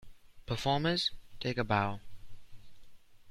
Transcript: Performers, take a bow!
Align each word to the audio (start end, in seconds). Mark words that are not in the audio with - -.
Performers, 0.47 1.11
take 1.39 1.59
a 1.59 1.63
bow! 1.63 1.99